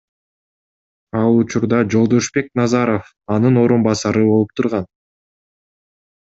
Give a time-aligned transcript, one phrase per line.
[1.19, 4.93] Ал учурда Жолдошбек Назаров анын орун басары болуп турган.